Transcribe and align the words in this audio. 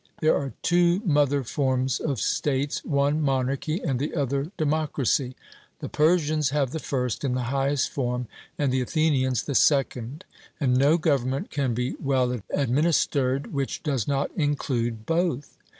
There 0.19 0.35
are 0.35 0.53
two 0.63 0.99
mother 1.05 1.43
forms 1.43 1.99
of 1.99 2.19
states 2.19 2.83
one 2.83 3.21
monarchy, 3.21 3.81
and 3.83 3.99
the 3.99 4.15
other 4.15 4.51
democracy: 4.57 5.35
the 5.77 5.89
Persians 5.89 6.49
have 6.49 6.71
the 6.71 6.79
first 6.79 7.23
in 7.23 7.35
the 7.35 7.43
highest 7.53 7.91
form, 7.91 8.25
and 8.57 8.73
the 8.73 8.81
Athenians 8.81 9.43
the 9.43 9.53
second; 9.53 10.25
and 10.59 10.75
no 10.75 10.97
government 10.97 11.51
can 11.51 11.75
be 11.75 11.95
well 12.01 12.39
administered 12.49 13.53
which 13.53 13.83
does 13.83 14.07
not 14.07 14.31
include 14.35 15.05
both. 15.05 15.55